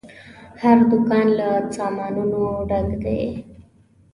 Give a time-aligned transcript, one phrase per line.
[0.61, 3.21] هر دوکان له سامانونو ډک دی.